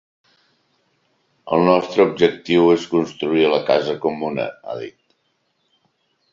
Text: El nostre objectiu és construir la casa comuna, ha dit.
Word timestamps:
El 1.57 1.61
nostre 1.67 2.07
objectiu 2.11 2.73
és 2.77 2.89
construir 2.95 3.47
la 3.55 3.61
casa 3.71 3.97
comuna, 4.09 4.51
ha 4.75 4.81
dit. 4.85 5.01